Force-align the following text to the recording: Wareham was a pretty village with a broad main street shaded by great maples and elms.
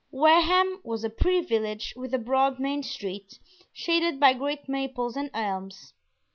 Wareham 0.09 0.79
was 0.83 1.03
a 1.03 1.11
pretty 1.11 1.41
village 1.41 1.93
with 1.95 2.11
a 2.11 2.17
broad 2.17 2.59
main 2.59 2.81
street 2.81 3.37
shaded 3.71 4.19
by 4.19 4.33
great 4.33 4.67
maples 4.67 5.15
and 5.15 5.29
elms. 5.31 5.93